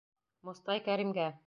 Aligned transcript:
Мостай 0.49 0.83
Кәримгә 0.89 1.33